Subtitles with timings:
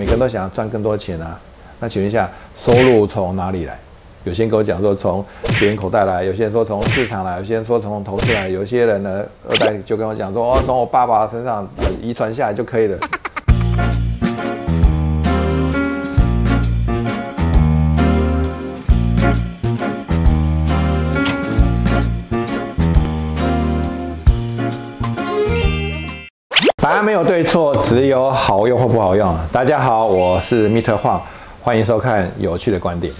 [0.00, 1.38] 每个人都想要赚更多钱啊。
[1.78, 3.78] 那请问一下，收入从哪里来？
[4.24, 5.22] 有些人跟我讲说从
[5.58, 11.68] 别人口袋来，有些人说从市场来，有些人说从投资来，有些人呢二代就跟我讲说哦，从我爸爸身上
[12.00, 12.98] 遗传下来就可以了。
[27.02, 29.34] 没有对错，只有好用或不好用。
[29.50, 30.96] 大家好，我是 Mr.
[30.96, 31.22] 晃，
[31.62, 33.12] 欢迎收看有趣的观点。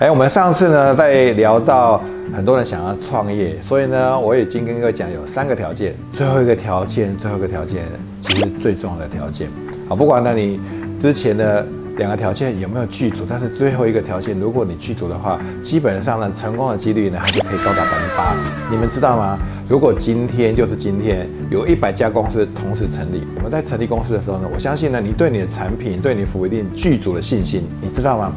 [0.00, 2.02] 哎，我们上次呢在聊到
[2.34, 7.84] 很多人想要创业，所以呢我已经跟各位讲有三个条件，最后一个条件，最后一个条件
[8.20, 9.48] 其实最重要的条件
[9.88, 10.60] 啊，不管呢你
[10.98, 11.64] 之前的
[11.98, 18.42] 两个条件有没有具足，但是最后一个条件如果你具足的话，基本上呢成功的几率呢它就可以高达百分之八十。
[18.70, 19.36] 你们知道吗？
[19.68, 28.32] 如果今天就是今天有一百家公司同时成立，我们在成立公司的时候呢，我相信呢你对你的产品、对你服务一定具足的信心，你知道吗？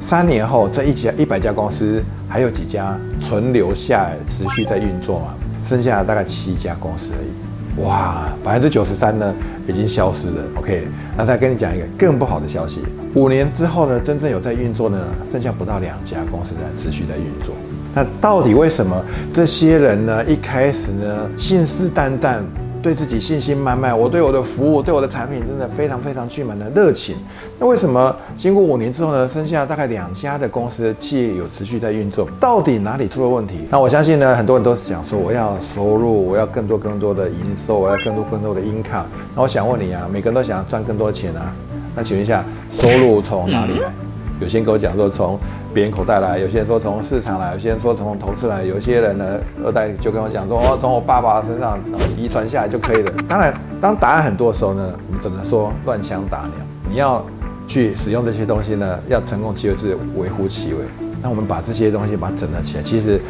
[0.00, 5.34] 三年后，这一家一百家公司还有几家存留下来，持续在运作嘛？
[5.62, 7.43] 剩下大概七家公司而已。
[7.78, 9.34] 哇，百分之九十三呢
[9.66, 10.42] 已经消失了。
[10.58, 10.86] OK，
[11.16, 12.80] 那再跟你讲一个更不好的消息，
[13.14, 14.98] 五年之后呢，真正有在运作呢，
[15.30, 17.54] 剩下不到两家公司在持续在运作。
[17.94, 22.42] 那到底为什么这些人呢一开始呢信誓旦旦？
[22.84, 27.16] 对自己信心满满，我对我的服务、对我的产品真的非常非常具满的热情。
[27.58, 32.28] 那为什么经过五年之后呢，剩下大概两家的公司企业有持续在运作？
[32.38, 33.66] 到底哪里出了问题？
[33.70, 39.06] 那我相信呢，很多人都是讲说，我要收入，我要更多更多的营收，我要更多更多的 income。
[39.34, 41.56] 那我想问你啊，每个人都想要赚更多钱啊，
[41.96, 43.90] 那请问一下，收入从哪里来？
[44.40, 45.38] 有些人跟我讲说从
[45.72, 49.24] 别人口袋来，有些人说从市场来，有些人说从投资来，有些人呢
[49.64, 51.78] 二代就跟我讲说哦从我爸爸身上
[52.16, 53.12] 遗传下来就可以了。
[53.28, 56.52] 当然，当答案很多的时候呢，我们只能说乱枪打鸟。
[56.90, 57.24] 你要
[57.66, 60.80] 去使用这些东西呢，要成功其实是微乎其微。
[61.22, 63.20] 那我们把这些东西把它整合起来，其实。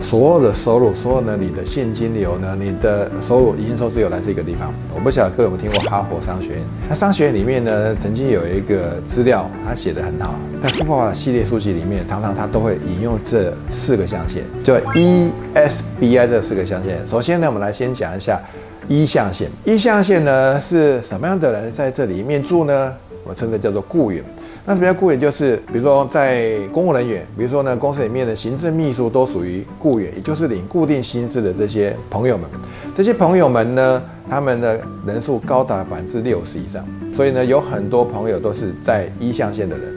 [0.00, 4.74] 所有的收入，所有呢，你的现金流呢，你的收入，营收只有来自一个地方。
[4.94, 6.58] 我不晓得各位有没有听过哈佛商学院？
[6.88, 17.06] 那商学院里面呢，曾经有一个资料，他写的很好，在富爸爸系列书籍里面，常常他都会引用这四个象限，就 E S B I 这四个象限。
[17.06, 18.40] 首先呢，我们来先讲一下
[18.88, 19.48] 一象限。
[19.64, 22.92] 一象限呢，是什么样的人在这里面住呢？
[23.22, 24.24] 我称之叫做雇员。
[24.66, 32.48] 那比较雇员就是，比如说在公务人员，比如说呢，公司里面的行政秘书都属于雇员，也就是领固定薪资的这些朋友们。
[32.94, 39.94] 这些朋友们呢，他们的人数高达百分之六十以上，所以呢，有很多朋友都是在一象限的人。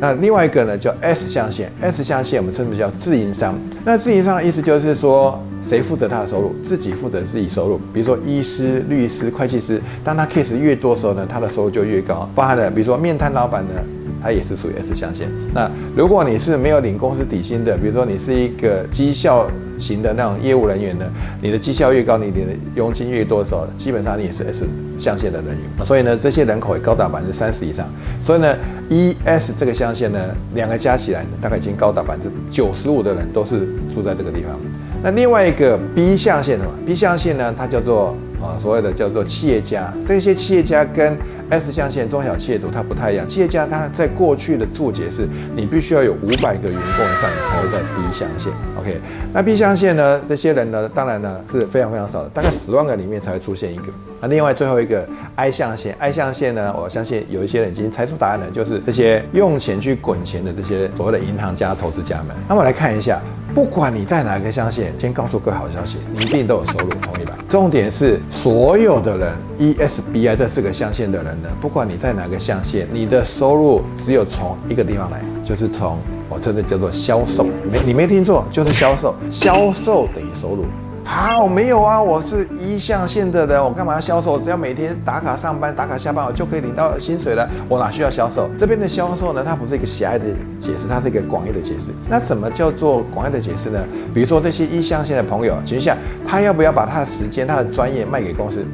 [0.00, 3.54] 那另外一个呢，叫 S 象限，S 象限我们称之叫自营商。
[3.84, 6.54] 那自营商的意思就是说，谁负责他的收入？
[6.64, 7.78] 自己负责自己收入。
[7.92, 12.28] 比如说医师、律师、会计师，当他 case 越多的时候呢，他的收入就越高。
[12.34, 13.74] 包含了比如说面摊老板呢。
[14.22, 15.28] 它也是属于 S 象限。
[15.54, 21.04] 那如果你是没有领公司底薪的，比如说你是一个绩效型的那种业务人员呢，
[21.40, 24.64] 你的绩效越高，你领的佣金越多的时候，基本上你也是 S
[24.98, 25.86] 象限的人员。
[25.86, 27.86] 所以呢，这些人口也高达百分之三十以上。
[28.22, 28.56] 所以呢
[28.90, 30.18] ，E S 这个象限呢，
[30.54, 33.60] 两个加起来大概已经高达百分之九十五的人都是
[33.94, 34.58] 住在这个地方。
[35.02, 39.90] 那另外一个 B 象限什么？B 象限呢，它叫做啊所谓的叫做企业家。
[40.06, 41.16] 这些企业家跟
[41.50, 48.52] S 象限中小企业主它不太一样，企业家他在过去的注解是，你必须要有五百个员工以上，才会在 B 象限。
[48.78, 49.00] OK，
[49.32, 53.84] 那 B 象限呢，这些人呢，当然呢是非常非常少的，大概十万个里面才会出现一个。
[54.20, 62.28] 那另外最后一个 I 象限，I 象限呢，我相信有一些人已经猜出答案了，就是这些用钱去滚钱的这些所谓的银行家、投资家们。
[62.48, 63.20] 那我来看一下。
[63.52, 67.36] 不管你在哪个象限，先告诉各位好消息，你一定都有收入，同意吧？
[67.48, 75.98] 重点是所有的人，E S B I 这四个象限的人呢，不管你在哪个象限，你的收入只有从一个地方来，就是从
[76.28, 80.64] 我这个叫做销售，没你没听错，就是销售，销售等于收入。
[81.02, 84.38] 好，没有啊，我是一象限的人，我干嘛要销售？
[84.38, 87.48] 只要每天打卡上班、打卡下班，我就可以领到薪水了。
[87.68, 88.48] 我哪需要销售？
[88.58, 90.26] 这边的销售呢，它不是一个狭隘的
[90.58, 91.92] 解释，它是一个广义的解释。
[92.08, 93.80] 那怎么叫做广义的解释呢？
[94.14, 98.64] 比如说这些一象限的朋友，请问一下，他要不要把他的时间、他的专业卖给公司？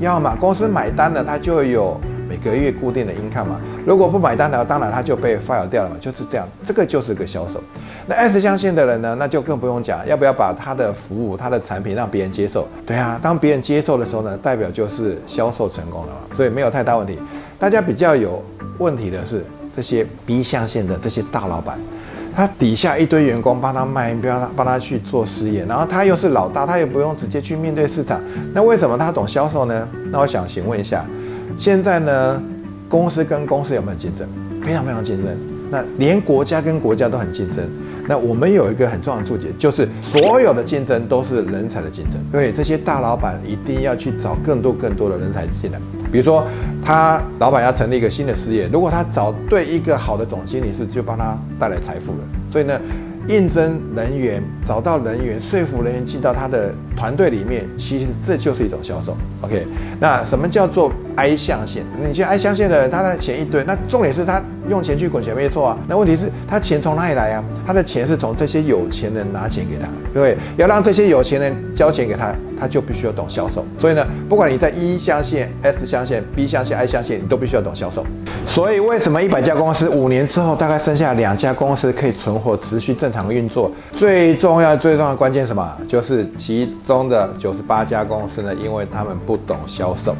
[0.00, 2.00] 要嘛，公司买单了，他就有。
[2.32, 7.62] 每个月固定的 income 嘛，如果不买单的话，当然他就被 fire 掉了，就是这样，这个就是个销售。
[8.06, 12.66] 那 S 象限的人呢，那就更不用讲，要不要把他的服务、他的产品让别人接受？
[12.86, 17.18] 对啊，当别人接受的时候呢，代表就是销售成功了嘛，所以没有太大问题。
[17.58, 18.42] 大家比较有
[18.78, 19.44] 问题的是
[19.76, 21.78] 这些 B 象限的这些大老板，
[22.34, 28.18] 他底下一堆员工帮他卖，不要他帮他去做事业，然后他又是老大，他也不用直接去面对市场。
[28.54, 29.86] 那为什么他懂销售呢？
[30.10, 31.04] 那我想请问一下，
[31.56, 32.42] 现在呢，
[32.88, 34.28] 公司跟公司有没有竞争？
[34.62, 35.36] 非常非常竞争。
[35.70, 37.64] 那连国家跟国家都很竞争。
[38.08, 42.20] 那我们有一个很重要的注解，就是所有的竞争都是人才的竞争。
[42.30, 45.78] 对，这些大老板一定要去找更多更多的人才进来。
[46.10, 46.44] 比如说，
[46.84, 52.18] 他老板要成立一个新的事业，如果他找对一个好的总经理，是就帮他带来财富了。
[52.50, 52.80] 所以呢。
[53.28, 59.16] 应征人员，找到人员，说服人员进到他的团队里面，其实这就是一种销售。
[59.42, 59.66] OK，
[60.00, 61.82] 那什么叫做 I 象限？
[62.04, 65.78] 你去 I 象限的人，他的钱一堆，那重点是他用钱去滚钱没错啊。
[65.88, 67.44] 那问题是，他钱从哪里来啊？
[67.66, 73.64] 他的钱是从这些有钱人拿钱给他，各位要让这些有钱人交钱给他，他就必须要懂销售。
[73.78, 78.04] 所以呢，不管你在 E 象限、S 象限、B 象限、I 象限，你都必须要懂销售。
[78.46, 83.70] 所以为什么一百家公司五年之后，大概剩下两家公司可以存活、持续正常运作？
[83.92, 85.76] 最重要、最重要的关键什么？
[85.86, 90.16] 就是其中的九十八家公司呢，因为他们不懂销售。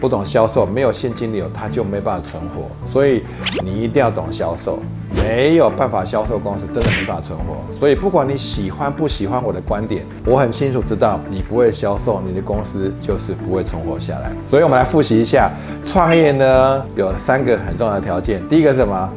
[0.00, 2.68] 不懂销售，没有现金流，他就没办法存活。
[2.92, 3.22] 所以
[3.62, 4.78] 你一定要懂销售，
[5.14, 7.56] 没有办法销售公司真的没办法存活。
[7.78, 14.32] 所以不管你喜欢不喜欢我的观点，我很清楚知道你不会销售，你的公司就是不会存活下来。
[14.48, 15.50] 所以我们来复习一下，
[15.84, 18.46] 创业呢有三个很重要的条件。
[18.48, 19.10] 第一个是什么？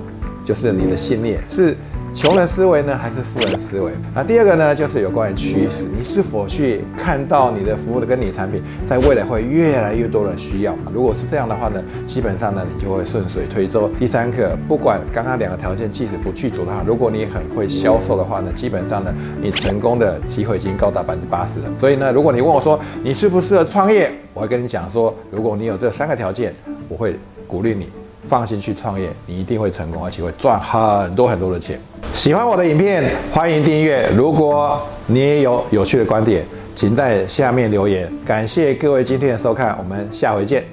[0.45, 1.75] 就是你的信念是。
[2.11, 3.91] 穷人思维呢，还是富人思维？
[4.13, 10.75] 那第二个呢，就是有关于趋势，你是否去看到你的服务的跟你的产品，在未来会越来越多人需要？
[10.91, 13.89] 如果是这样的话呢，基本上呢，你就会顺水推舟。
[13.99, 21.65] 第三个，不管刚刚两个条件，即使不去做的话，如果你很会销售的话呢，基本上呢，你成功的机会已经高达百分之八十了。
[21.77, 26.53] 所以呢，如果你问我说你适不适合创业，我会跟你讲说，如果你有这三个条件，
[26.89, 27.15] 我会
[27.47, 27.87] 鼓励你。
[28.29, 31.81] 放心去创业，你一定会成功，而且会赚很多很多的钱。
[32.13, 34.07] 喜欢我的影片，欢迎订阅。
[34.15, 36.45] 如果你也有有趣的观点，
[36.75, 38.09] 请在下面留言。
[38.23, 40.63] 感谢各位今天的收看，我们下回见。